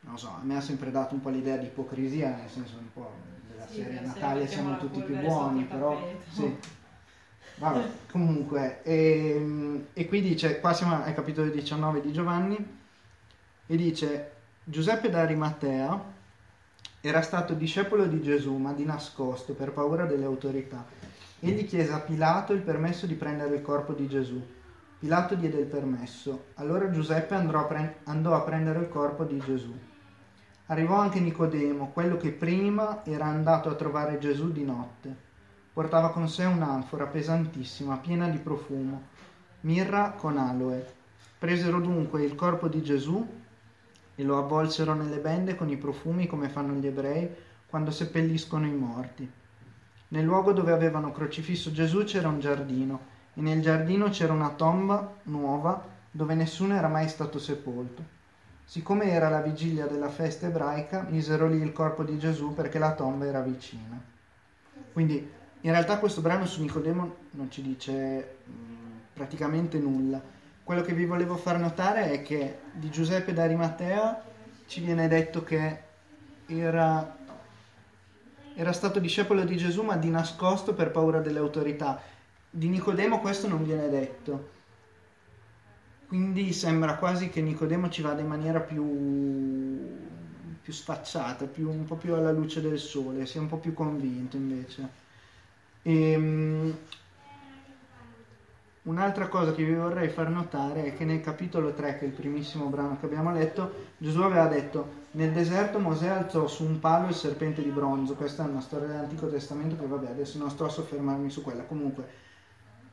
non 0.00 0.18
so, 0.18 0.28
a 0.28 0.40
me 0.42 0.56
ha 0.56 0.60
sempre 0.60 0.90
dato 0.90 1.14
un 1.14 1.20
po' 1.20 1.28
l'idea 1.28 1.56
di 1.56 1.66
ipocrisia, 1.66 2.34
nel 2.34 2.48
senso 2.48 2.78
un 2.78 2.92
po' 2.92 3.12
della 3.50 3.66
sì, 3.66 3.82
serie 3.82 4.00
Natale 4.00 4.46
siamo 4.46 4.78
tutti 4.78 5.02
più 5.02 5.16
buoni, 5.18 5.64
però 5.64 6.00
sì. 6.30 6.56
Vabbè, 7.56 7.90
comunque, 8.10 8.82
e, 8.84 9.34
ehm, 9.34 9.86
e, 9.92 10.06
qui 10.06 10.22
dice, 10.22 10.60
qua 10.60 10.72
siamo 10.72 11.02
al 11.02 11.12
capitolo 11.12 11.50
19 11.50 12.00
di 12.00 12.12
Giovanni, 12.12 12.78
e 13.66 13.76
dice 13.76 14.32
Giuseppe 14.70 15.08
d'Arimatea, 15.08 15.98
Era 17.00 17.22
stato 17.22 17.54
discepolo 17.54 18.04
di 18.04 18.20
Gesù, 18.20 18.54
ma 18.56 18.74
di 18.74 18.84
nascosto, 18.84 19.54
per 19.54 19.72
paura 19.72 20.04
delle 20.04 20.26
autorità. 20.26 20.84
Egli 21.40 21.64
chiese 21.64 21.90
a 21.92 22.00
Pilato 22.00 22.52
il 22.52 22.60
permesso 22.60 23.06
di 23.06 23.14
prendere 23.14 23.54
il 23.54 23.62
corpo 23.62 23.94
di 23.94 24.06
Gesù. 24.06 24.38
Pilato 24.98 25.36
diede 25.36 25.60
il 25.60 25.64
permesso. 25.64 26.48
Allora 26.56 26.90
Giuseppe 26.90 27.34
andò 27.34 27.60
a, 27.60 27.64
pre- 27.64 28.00
andò 28.04 28.34
a 28.34 28.42
prendere 28.42 28.80
il 28.80 28.90
corpo 28.90 29.24
di 29.24 29.38
Gesù. 29.38 29.74
Arrivò 30.66 30.96
anche 30.96 31.18
Nicodemo, 31.18 31.88
quello 31.94 32.18
che 32.18 32.32
prima 32.32 33.02
era 33.06 33.24
andato 33.24 33.70
a 33.70 33.74
trovare 33.74 34.18
Gesù 34.18 34.52
di 34.52 34.64
notte. 34.64 35.16
Portava 35.72 36.10
con 36.10 36.28
sé 36.28 36.44
un'anfora 36.44 37.06
pesantissima, 37.06 37.96
piena 37.96 38.28
di 38.28 38.36
profumo, 38.36 39.00
mirra 39.62 40.10
con 40.10 40.36
aloe. 40.36 40.86
Presero 41.38 41.80
dunque 41.80 42.22
il 42.22 42.34
corpo 42.34 42.68
di 42.68 42.82
Gesù 42.82 43.46
e 44.18 44.24
lo 44.24 44.36
avvolsero 44.36 44.94
nelle 44.94 45.18
bende 45.18 45.54
con 45.54 45.68
i 45.70 45.76
profumi 45.76 46.26
come 46.26 46.48
fanno 46.48 46.72
gli 46.74 46.88
ebrei 46.88 47.30
quando 47.68 47.92
seppelliscono 47.92 48.66
i 48.66 48.72
morti. 48.72 49.30
Nel 50.08 50.24
luogo 50.24 50.52
dove 50.52 50.72
avevano 50.72 51.12
crocifisso 51.12 51.70
Gesù 51.70 52.02
c'era 52.02 52.26
un 52.26 52.40
giardino 52.40 53.00
e 53.34 53.40
nel 53.40 53.62
giardino 53.62 54.08
c'era 54.08 54.32
una 54.32 54.50
tomba 54.50 55.18
nuova 55.24 55.86
dove 56.10 56.34
nessuno 56.34 56.74
era 56.74 56.88
mai 56.88 57.08
stato 57.08 57.38
sepolto. 57.38 58.02
Siccome 58.64 59.12
era 59.12 59.28
la 59.28 59.40
vigilia 59.40 59.86
della 59.86 60.08
festa 60.08 60.48
ebraica, 60.48 61.06
misero 61.08 61.46
lì 61.46 61.62
il 61.62 61.72
corpo 61.72 62.02
di 62.02 62.18
Gesù 62.18 62.54
perché 62.54 62.80
la 62.80 62.94
tomba 62.94 63.24
era 63.24 63.40
vicina. 63.40 64.02
Quindi 64.92 65.30
in 65.60 65.70
realtà 65.70 65.98
questo 65.98 66.22
brano 66.22 66.44
su 66.44 66.60
Nicodemo 66.60 67.14
non 67.30 67.52
ci 67.52 67.62
dice 67.62 68.38
mh, 68.44 68.52
praticamente 69.12 69.78
nulla 69.78 70.20
quello 70.68 70.82
che 70.82 70.92
vi 70.92 71.06
volevo 71.06 71.36
far 71.36 71.58
notare 71.58 72.10
è 72.10 72.20
che 72.20 72.58
di 72.72 72.90
Giuseppe 72.90 73.32
d'Arimatea 73.32 74.22
ci 74.66 74.82
viene 74.82 75.08
detto 75.08 75.42
che 75.42 75.78
era, 76.44 77.16
era 78.54 78.72
stato 78.74 79.00
discepolo 79.00 79.44
di 79.44 79.56
Gesù 79.56 79.80
ma 79.80 79.96
di 79.96 80.10
nascosto 80.10 80.74
per 80.74 80.90
paura 80.90 81.20
delle 81.20 81.38
autorità. 81.38 82.02
Di 82.50 82.68
Nicodemo 82.68 83.18
questo 83.20 83.48
non 83.48 83.64
viene 83.64 83.88
detto. 83.88 84.50
Quindi 86.06 86.52
sembra 86.52 86.96
quasi 86.96 87.30
che 87.30 87.40
Nicodemo 87.40 87.88
ci 87.88 88.02
vada 88.02 88.20
in 88.20 88.28
maniera 88.28 88.60
più, 88.60 89.96
più 90.60 90.72
sfacciata, 90.74 91.46
più, 91.46 91.70
un 91.70 91.86
po' 91.86 91.96
più 91.96 92.12
alla 92.12 92.30
luce 92.30 92.60
del 92.60 92.78
sole, 92.78 93.24
sia 93.24 93.40
un 93.40 93.48
po' 93.48 93.56
più 93.56 93.72
convinto 93.72 94.36
invece. 94.36 94.88
Ehm, 95.80 96.76
Un'altra 98.88 99.28
cosa 99.28 99.52
che 99.52 99.64
vi 99.64 99.74
vorrei 99.74 100.08
far 100.08 100.30
notare 100.30 100.84
è 100.84 100.96
che 100.96 101.04
nel 101.04 101.20
capitolo 101.20 101.74
3, 101.74 101.98
che 101.98 102.04
è 102.04 102.08
il 102.08 102.12
primissimo 102.12 102.68
brano 102.68 102.96
che 102.98 103.04
abbiamo 103.04 103.30
letto, 103.30 103.90
Gesù 103.98 104.22
aveva 104.22 104.46
detto 104.46 105.04
nel 105.10 105.30
deserto 105.30 105.78
Mosè 105.78 106.08
alzò 106.08 106.46
su 106.46 106.64
un 106.64 106.78
palo 106.78 107.08
il 107.08 107.14
serpente 107.14 107.62
di 107.62 107.68
bronzo, 107.68 108.14
questa 108.14 108.46
è 108.46 108.48
una 108.48 108.62
storia 108.62 108.86
dell'Antico 108.86 109.28
Testamento 109.28 109.76
che 109.76 109.86
vabbè 109.86 110.08
adesso 110.08 110.38
non 110.38 110.48
sto 110.48 110.64
a 110.64 110.70
soffermarmi 110.70 111.28
su 111.28 111.42
quella, 111.42 111.64
comunque 111.64 112.06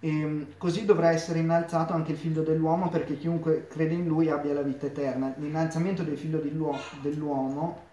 e, 0.02 0.10
ehm, 0.10 0.48
così 0.58 0.84
dovrà 0.84 1.12
essere 1.12 1.40
innalzato 1.40 1.94
anche 1.94 2.12
il 2.12 2.18
figlio 2.18 2.42
dell'uomo 2.42 2.90
perché 2.90 3.18
chiunque 3.18 3.68
crede 3.68 3.94
in 3.94 4.06
lui 4.06 4.30
abbia 4.30 4.54
la 4.54 4.64
vita 4.64 4.88
eterna. 4.88 5.34
L'innalzamento 5.38 6.04
del 6.04 6.18
figlio 6.18 6.40
dell'uomo, 6.40 7.84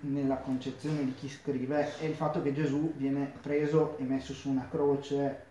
nella 0.00 0.38
concezione 0.38 1.04
di 1.04 1.14
chi 1.14 1.28
scrive, 1.28 1.96
è 1.98 2.06
il 2.06 2.14
fatto 2.14 2.42
che 2.42 2.52
Gesù 2.52 2.92
viene 2.96 3.32
preso 3.40 3.96
e 3.98 4.02
messo 4.02 4.32
su 4.32 4.48
una 4.48 4.66
croce 4.68 5.44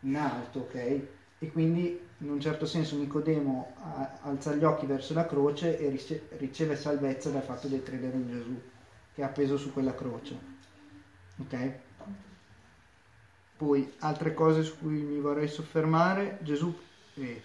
in 0.00 0.16
alto, 0.16 0.60
ok? 0.60 1.20
E 1.42 1.50
quindi 1.50 2.00
in 2.18 2.30
un 2.30 2.40
certo 2.40 2.66
senso 2.66 2.96
Nicodemo 2.96 3.74
alza 4.22 4.54
gli 4.54 4.62
occhi 4.62 4.86
verso 4.86 5.12
la 5.12 5.26
croce 5.26 5.76
e 5.76 5.88
riceve 6.36 6.76
salvezza 6.76 7.30
dal 7.30 7.42
fatto 7.42 7.66
di 7.66 7.82
credere 7.82 8.16
in 8.16 8.28
Gesù 8.28 8.60
che 9.12 9.22
è 9.22 9.24
appeso 9.24 9.56
su 9.56 9.72
quella 9.72 9.92
croce. 9.92 10.38
Ok? 11.38 11.72
Poi 13.56 13.92
altre 13.98 14.34
cose 14.34 14.62
su 14.62 14.78
cui 14.78 15.02
mi 15.02 15.18
vorrei 15.18 15.48
soffermare, 15.48 16.38
Gesù 16.42 16.72
eh, 17.14 17.42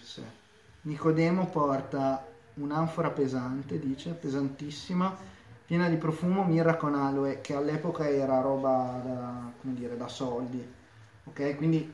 Nicodemo 0.82 1.46
porta 1.46 2.24
un'anfora 2.54 3.10
pesante, 3.10 3.80
dice, 3.80 4.12
pesantissima, 4.12 5.16
piena 5.66 5.88
di 5.88 5.96
profumo, 5.96 6.44
mirra 6.44 6.76
con 6.76 6.94
aloe, 6.94 7.40
che 7.40 7.54
all'epoca 7.54 8.08
era 8.08 8.40
roba 8.40 9.00
da, 9.04 9.52
dire, 9.60 9.96
da 9.96 10.06
soldi. 10.06 10.64
Ok? 11.24 11.56
Quindi 11.56 11.92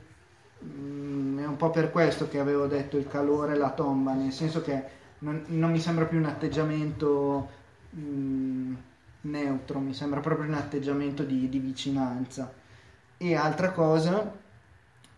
Mm, 0.65 1.39
è 1.41 1.47
un 1.47 1.57
po' 1.57 1.71
per 1.71 1.91
questo 1.91 2.29
che 2.29 2.39
avevo 2.39 2.67
detto 2.67 2.97
il 2.97 3.07
calore 3.07 3.55
e 3.55 3.57
la 3.57 3.71
tomba, 3.71 4.15
nel 4.15 4.33
senso 4.33 4.63
che 4.63 4.83
non, 5.19 5.45
non 5.49 5.71
mi 5.71 5.81
sembra 5.81 6.07
più 6.07 6.19
un 6.19 6.25
atteggiamento 6.25 7.49
mh, 7.91 8.01
mm, 8.01 8.75
neutro, 9.23 9.79
mi 9.81 9.95
sembra 9.95 10.21
proprio 10.21 10.49
un 10.49 10.55
atteggiamento 10.55 11.23
di, 11.23 11.49
di 11.49 11.59
vicinanza. 11.59 12.53
E 13.17 13.35
altra 13.35 13.73
cosa, 13.73 14.33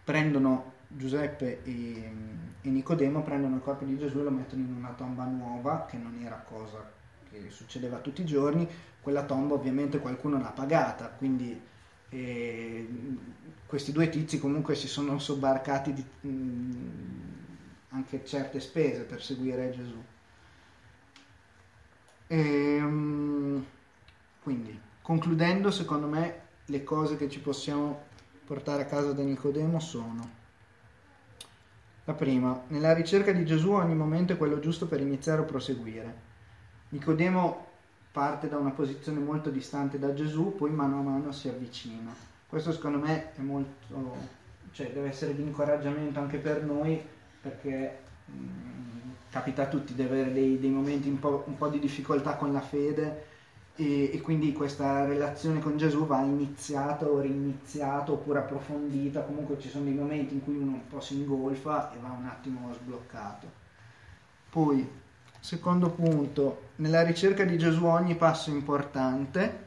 prendono 0.04 0.72
Giuseppe 0.88 1.62
e, 1.64 2.12
e, 2.60 2.68
Nicodemo, 2.68 3.22
prendono 3.22 3.56
il 3.56 3.62
corpo 3.62 3.84
di 3.84 3.98
Gesù 3.98 4.18
e 4.18 4.22
lo 4.22 4.30
mettono 4.30 4.62
in 4.62 4.74
una 4.76 4.94
tomba 4.96 5.24
nuova, 5.24 5.86
che 5.88 5.96
non 5.96 6.18
era 6.22 6.44
cosa 6.48 6.94
che 7.30 7.50
succedeva 7.50 7.98
tutti 7.98 8.22
i 8.22 8.26
giorni, 8.26 8.68
quella 9.00 9.24
tomba 9.24 9.54
ovviamente 9.54 9.98
qualcuno 9.98 10.40
l'ha 10.40 10.50
pagata, 10.50 11.06
quindi 11.08 11.60
e 12.08 12.88
questi 13.66 13.92
due 13.92 14.08
tizi 14.08 14.38
comunque 14.38 14.74
si 14.74 14.86
sono 14.88 15.18
sobbarcati 15.18 15.92
di, 15.92 16.04
mh, 16.28 17.36
anche 17.90 18.24
certe 18.24 18.60
spese 18.60 19.02
per 19.02 19.22
seguire 19.22 19.70
Gesù. 19.70 20.02
E, 22.28 22.80
mh, 22.80 23.64
quindi, 24.42 24.80
concludendo, 25.02 25.70
secondo 25.70 26.06
me 26.06 26.40
le 26.66 26.84
cose 26.84 27.16
che 27.16 27.28
ci 27.28 27.40
possiamo 27.40 28.04
portare 28.44 28.82
a 28.82 28.86
casa 28.86 29.12
da 29.12 29.22
Nicodemo 29.22 29.80
sono 29.80 30.44
la 32.06 32.14
prima, 32.14 32.62
nella 32.68 32.94
ricerca 32.94 33.32
di 33.32 33.44
Gesù 33.44 33.72
ogni 33.72 33.96
momento 33.96 34.32
è 34.32 34.36
quello 34.36 34.60
giusto 34.60 34.86
per 34.86 35.00
iniziare 35.00 35.40
o 35.40 35.44
proseguire. 35.44 36.14
Nicodemo 36.90 37.66
parte 38.16 38.48
da 38.48 38.56
una 38.56 38.70
posizione 38.70 39.20
molto 39.20 39.50
distante 39.50 39.98
da 39.98 40.14
Gesù, 40.14 40.54
poi 40.56 40.70
mano 40.70 41.00
a 41.00 41.02
mano 41.02 41.32
si 41.32 41.50
avvicina. 41.50 42.14
Questo 42.48 42.72
secondo 42.72 42.96
me 42.96 43.34
è 43.34 43.42
molto, 43.42 44.16
cioè 44.70 44.90
deve 44.90 45.08
essere 45.08 45.34
di 45.36 45.42
incoraggiamento 45.42 46.18
anche 46.18 46.38
per 46.38 46.62
noi 46.62 46.98
perché 47.42 47.98
mh, 48.24 48.32
mm, 48.32 49.10
capita 49.28 49.64
a 49.64 49.66
tutti 49.66 49.92
di 49.92 50.00
avere 50.00 50.32
dei, 50.32 50.58
dei 50.58 50.70
momenti 50.70 51.10
un 51.10 51.18
po', 51.18 51.44
un 51.46 51.58
po', 51.58 51.68
di 51.68 51.78
difficoltà 51.78 52.36
con 52.36 52.54
la 52.54 52.62
fede 52.62 53.24
e, 53.74 54.10
e, 54.10 54.20
quindi 54.22 54.54
questa 54.54 55.04
relazione 55.04 55.60
con 55.60 55.76
Gesù 55.76 56.06
va 56.06 56.22
iniziata 56.22 57.04
o 57.04 57.20
riniziata 57.20 58.12
oppure 58.12 58.38
approfondita, 58.38 59.24
comunque 59.24 59.58
ci 59.60 59.68
sono 59.68 59.84
dei 59.84 59.92
momenti 59.92 60.32
in 60.32 60.42
cui 60.42 60.56
uno 60.56 60.72
un 60.72 60.86
po' 60.88 61.00
si 61.00 61.16
ingolfa 61.16 61.92
e 61.92 61.98
va 62.00 62.16
un 62.18 62.24
attimo 62.24 62.72
sbloccato. 62.72 63.64
Poi 64.48 65.04
Secondo 65.46 65.90
punto, 65.90 66.65
nella 66.76 67.02
ricerca 67.02 67.44
di 67.44 67.56
Gesù 67.56 67.84
ogni 67.84 68.16
passo 68.16 68.50
è 68.50 68.52
importante. 68.52 69.64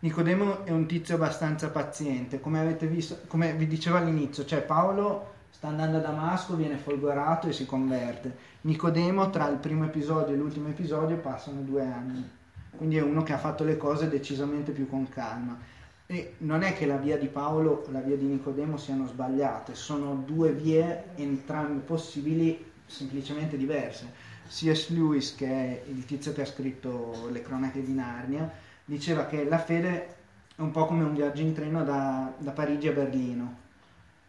Nicodemo 0.00 0.64
è 0.64 0.70
un 0.70 0.86
tizio 0.86 1.16
abbastanza 1.16 1.70
paziente, 1.70 2.40
come 2.40 2.60
avete 2.60 2.86
visto, 2.86 3.20
come 3.26 3.52
vi 3.54 3.66
dicevo 3.66 3.96
all'inizio, 3.96 4.44
cioè 4.44 4.60
Paolo 4.60 5.34
sta 5.50 5.68
andando 5.68 5.96
a 5.96 6.00
Damasco, 6.00 6.54
viene 6.54 6.76
folgorato 6.76 7.48
e 7.48 7.52
si 7.52 7.66
converte. 7.66 8.36
Nicodemo 8.60 9.30
tra 9.30 9.48
il 9.48 9.56
primo 9.56 9.84
episodio 9.84 10.34
e 10.34 10.36
l'ultimo 10.36 10.68
episodio 10.68 11.16
passano 11.16 11.62
due 11.62 11.82
anni, 11.82 12.28
quindi 12.76 12.96
è 12.96 13.02
uno 13.02 13.24
che 13.24 13.32
ha 13.32 13.38
fatto 13.38 13.64
le 13.64 13.76
cose 13.76 14.08
decisamente 14.08 14.70
più 14.70 14.88
con 14.88 15.08
calma. 15.08 15.58
E 16.06 16.34
non 16.38 16.62
è 16.62 16.74
che 16.74 16.86
la 16.86 16.96
via 16.96 17.18
di 17.18 17.26
Paolo 17.26 17.84
o 17.86 17.90
la 17.90 18.00
via 18.00 18.16
di 18.16 18.24
Nicodemo 18.24 18.76
siano 18.76 19.06
sbagliate, 19.06 19.74
sono 19.74 20.22
due 20.24 20.52
vie 20.52 21.06
entrambe 21.16 21.80
possibili, 21.80 22.64
semplicemente 22.86 23.56
diverse. 23.56 24.27
C.S. 24.48 24.88
Lewis, 24.90 25.34
che 25.34 25.46
è 25.46 25.82
il 25.88 26.04
tizio 26.04 26.32
che 26.32 26.42
ha 26.42 26.46
scritto 26.46 27.28
le 27.30 27.42
cronache 27.42 27.82
di 27.82 27.92
Narnia, 27.92 28.50
diceva 28.84 29.26
che 29.26 29.44
la 29.44 29.58
fede 29.58 30.16
è 30.56 30.60
un 30.60 30.70
po' 30.70 30.86
come 30.86 31.04
un 31.04 31.14
viaggio 31.14 31.42
in 31.42 31.54
treno 31.54 31.84
da, 31.84 32.32
da 32.36 32.50
Parigi 32.50 32.88
a 32.88 32.92
Berlino, 32.92 33.56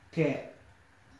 che 0.09 0.51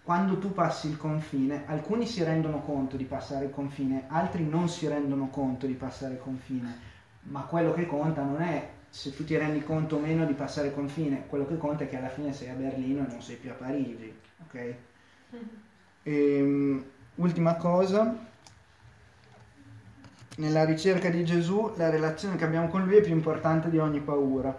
quando 0.03 0.37
tu 0.37 0.53
passi 0.53 0.87
il 0.87 0.97
confine, 0.97 1.63
alcuni 1.65 2.05
si 2.05 2.23
rendono 2.23 2.61
conto 2.61 2.97
di 2.97 3.05
passare 3.05 3.45
il 3.45 3.51
confine, 3.51 4.05
altri 4.07 4.47
non 4.47 4.67
si 4.67 4.87
rendono 4.87 5.29
conto 5.29 5.65
di 5.65 5.73
passare 5.73 6.13
il 6.13 6.19
confine, 6.19 6.77
ma 7.23 7.41
quello 7.41 7.73
che 7.73 7.85
conta 7.85 8.23
non 8.23 8.41
è 8.41 8.69
se 8.89 9.15
tu 9.15 9.23
ti 9.23 9.37
rendi 9.37 9.63
conto 9.63 9.97
o 9.97 9.99
meno 9.99 10.25
di 10.25 10.33
passare 10.33 10.67
il 10.67 10.73
confine, 10.73 11.25
quello 11.27 11.45
che 11.45 11.57
conta 11.57 11.83
è 11.83 11.89
che 11.89 11.97
alla 11.97 12.09
fine 12.09 12.33
sei 12.33 12.49
a 12.49 12.53
Berlino 12.53 13.05
e 13.05 13.11
non 13.11 13.21
sei 13.21 13.35
più 13.35 13.51
a 13.51 13.53
Parigi, 13.53 14.13
ok? 14.45 14.55
E, 14.55 14.75
ehm, 16.03 16.83
ultima 17.15 17.55
cosa, 17.55 18.27
nella 20.39 20.63
ricerca 20.63 21.09
di 21.09 21.23
Gesù 21.25 21.73
la 21.75 21.89
relazione 21.89 22.37
che 22.37 22.45
abbiamo 22.45 22.69
con 22.69 22.83
lui 22.83 22.95
è 22.95 23.01
più 23.01 23.13
importante 23.13 23.69
di 23.69 23.77
ogni 23.77 23.99
paura. 23.99 24.57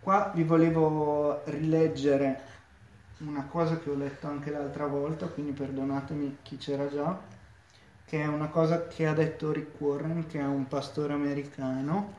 Qua 0.00 0.32
vi 0.34 0.42
volevo 0.42 1.42
rileggere 1.44 2.40
una 3.18 3.44
cosa 3.44 3.78
che 3.78 3.90
ho 3.90 3.94
letto 3.94 4.26
anche 4.26 4.50
l'altra 4.50 4.86
volta, 4.86 5.26
quindi 5.26 5.52
perdonatemi 5.52 6.38
chi 6.42 6.56
c'era 6.56 6.88
già, 6.88 7.18
che 8.06 8.22
è 8.22 8.26
una 8.26 8.48
cosa 8.48 8.86
che 8.86 9.06
ha 9.06 9.12
detto 9.12 9.52
Rick 9.52 9.78
Warren, 9.80 10.26
che 10.26 10.38
è 10.38 10.44
un 10.44 10.66
pastore 10.66 11.12
americano, 11.12 12.14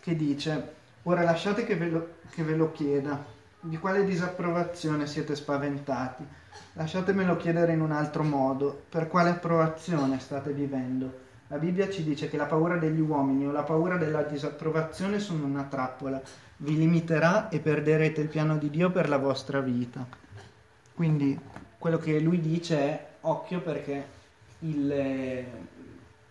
che 0.00 0.14
dice, 0.14 0.74
ora 1.02 1.22
lasciate 1.22 1.64
che 1.64 1.74
ve 1.74 1.88
lo, 1.88 2.08
che 2.30 2.44
ve 2.44 2.54
lo 2.54 2.70
chieda, 2.70 3.24
di 3.60 3.76
quale 3.78 4.04
disapprovazione 4.04 5.06
siete 5.08 5.34
spaventati? 5.34 6.24
Lasciatemelo 6.74 7.36
chiedere 7.36 7.72
in 7.72 7.80
un 7.80 7.90
altro 7.90 8.22
modo, 8.22 8.84
per 8.88 9.08
quale 9.08 9.30
approvazione 9.30 10.20
state 10.20 10.52
vivendo? 10.52 11.26
La 11.50 11.56
Bibbia 11.56 11.88
ci 11.88 12.04
dice 12.04 12.28
che 12.28 12.36
la 12.36 12.44
paura 12.44 12.76
degli 12.76 13.00
uomini 13.00 13.46
o 13.46 13.50
la 13.52 13.62
paura 13.62 13.96
della 13.96 14.22
disapprovazione 14.22 15.18
sono 15.18 15.46
una 15.46 15.64
trappola, 15.64 16.20
vi 16.58 16.76
limiterà 16.76 17.48
e 17.48 17.58
perderete 17.58 18.20
il 18.20 18.28
piano 18.28 18.58
di 18.58 18.68
Dio 18.68 18.90
per 18.90 19.08
la 19.08 19.16
vostra 19.16 19.60
vita. 19.60 20.06
Quindi 20.94 21.38
quello 21.78 21.96
che 21.96 22.20
lui 22.20 22.40
dice 22.40 22.78
è 22.78 23.06
occhio 23.22 23.60
perché 23.60 24.06
il, 24.60 25.44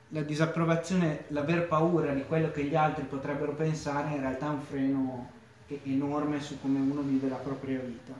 la 0.09 0.21
disapprovazione, 0.21 1.23
l'aver 1.29 1.67
paura 1.67 2.13
di 2.13 2.23
quello 2.25 2.51
che 2.51 2.63
gli 2.63 2.75
altri 2.75 3.03
potrebbero 3.05 3.53
pensare 3.53 4.13
in 4.13 4.19
realtà 4.19 4.45
è 4.45 4.49
un 4.49 4.61
freno 4.61 5.31
enorme 5.83 6.39
su 6.41 6.61
come 6.61 6.79
uno 6.79 7.01
vive 7.01 7.27
la 7.27 7.35
propria 7.35 7.79
vita. 7.79 8.13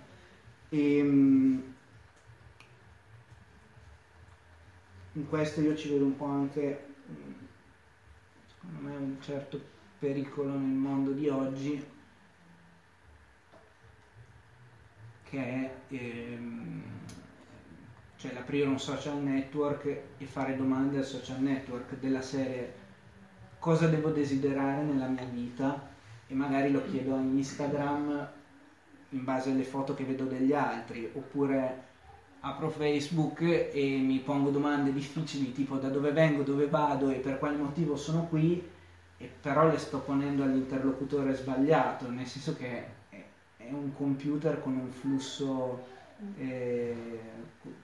E, 0.70 0.98
ehm, 0.98 1.64
in 5.18 5.28
questo 5.28 5.62
io 5.62 5.76
ci 5.76 5.90
vedo 5.90 6.06
un 6.06 6.16
po' 6.16 6.26
anche, 6.26 6.86
secondo 8.46 8.88
me, 8.88 8.96
un 8.96 9.18
certo 9.20 9.60
pericolo 9.98 10.52
nel 10.52 10.60
mondo 10.60 11.12
di 11.12 11.28
oggi, 11.28 11.84
che 15.24 15.40
è 15.40 15.76
ehm, 15.90 16.84
cioè 18.18 18.34
l'aprire 18.34 18.68
un 18.68 18.80
social 18.80 19.18
network 19.18 19.86
e 20.18 20.26
fare 20.26 20.56
domande 20.56 21.00
al 21.00 21.04
social 21.04 21.42
network 21.42 21.98
della 22.00 22.22
serie 22.22 22.86
cosa 23.60 23.88
devo 23.88 24.10
desiderare 24.10 24.84
nella 24.84 25.08
mia 25.08 25.26
vita? 25.26 25.96
E 26.28 26.34
magari 26.36 26.72
lo 26.72 26.84
chiedo 26.86 27.16
a 27.16 27.20
Instagram 27.20 28.30
in 29.10 29.24
base 29.24 29.50
alle 29.50 29.64
foto 29.64 29.96
che 29.96 30.04
vedo 30.04 30.26
degli 30.26 30.54
altri 30.54 31.10
oppure 31.14 31.87
apro 32.50 32.70
Facebook 32.70 33.42
e 33.42 34.00
mi 34.04 34.20
pongo 34.20 34.50
domande 34.50 34.94
difficili 34.94 35.52
tipo 35.52 35.78
da 35.78 35.90
dove 35.90 36.12
vengo, 36.12 36.44
dove 36.44 36.68
vado 36.68 37.10
e 37.10 37.16
per 37.16 37.40
quale 37.40 37.58
motivo 37.58 37.96
sono 37.96 38.28
qui 38.28 38.64
e 39.18 39.30
però 39.42 39.68
le 39.68 39.78
sto 39.78 40.00
ponendo 40.00 40.44
all'interlocutore 40.44 41.34
sbagliato, 41.34 42.10
nel 42.10 42.28
senso 42.28 42.56
che 42.56 42.96
è, 43.10 43.24
un 43.70 43.94
computer 43.94 44.62
con 44.62 44.78
un 44.78 44.90
flusso 44.92 45.86
eh, 46.38 47.20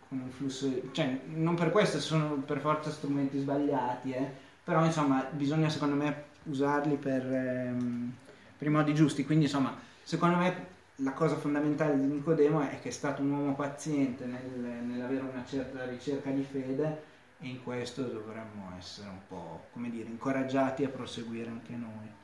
con 0.08 0.20
un 0.20 0.30
flusso 0.30 0.72
cioè 0.92 1.20
non 1.34 1.56
per 1.56 1.72
questo 1.72 2.00
sono 2.00 2.36
per 2.36 2.60
forza 2.62 2.90
strumenti 2.90 3.38
sbagliati 3.38 4.12
eh, 4.12 4.32
però 4.64 4.86
insomma 4.86 5.28
bisogna 5.30 5.70
secondo 5.70 5.96
me 5.96 6.32
usarli 6.44 6.96
per, 6.96 7.26
ehm, 7.26 8.14
per 8.58 8.68
i 8.68 8.72
modi 8.72 8.94
giusti. 8.94 9.26
Quindi 9.26 9.46
insomma 9.46 9.76
secondo 10.02 10.38
me 10.38 10.72
la 10.98 11.12
cosa 11.14 11.36
fondamentale 11.36 12.00
di 12.00 12.06
Nicodemo 12.06 12.62
è 12.62 12.80
che 12.80 12.90
è 12.90 12.92
stato 12.92 13.22
un 13.22 13.32
uomo 13.32 13.56
paziente 13.56 14.26
nel, 14.26 14.84
nell'avere 14.84 15.24
una 15.24 15.44
certa 15.46 15.86
ricerca 15.86 16.30
di 16.30 16.44
fede 16.44 17.12
e 17.40 17.48
in 17.48 17.64
questo 17.64 18.04
dovremmo 18.04 18.72
essere 18.78 19.10
un 19.10 19.20
po', 19.28 19.66
come 19.72 19.90
dire, 19.90 20.10
incoraggiati 20.10 20.84
a 20.84 20.90
proseguire 20.90 21.50
anche 21.50 21.76
noi. 21.76 22.22